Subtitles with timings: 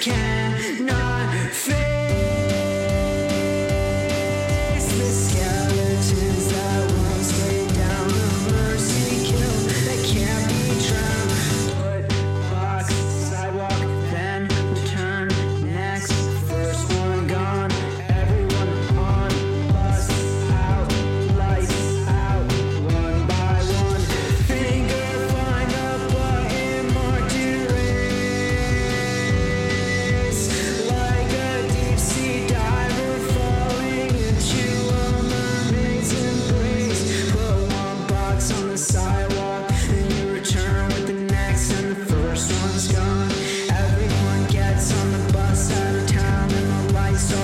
[0.00, 0.39] can.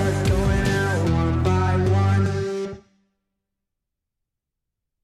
[0.06, 0.45] there's no